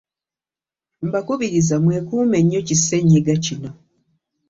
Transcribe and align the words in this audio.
Mbakubiriza 1.07 1.75
mwekume 1.83 2.37
nnyo 2.41 2.59
kisenyiga 2.67 3.33
kino. 3.43 3.69